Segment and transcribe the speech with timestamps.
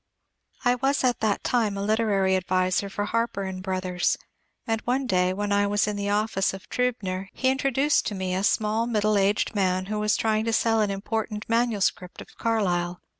[0.65, 4.17] I was at that time a literary adviser for Harper & Brothers,
[4.65, 8.15] and one day when I was in the office of Triibner, he intro duced to
[8.15, 12.35] me a small middle aged man who was trying to sell an important manuscript of
[12.39, 12.99] Carlyle.